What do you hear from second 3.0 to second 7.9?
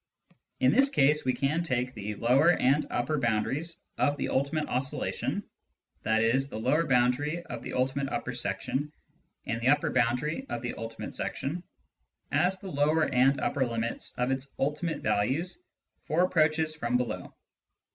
boundaries of the ultimate oscillation (i.e. the lower boundary of the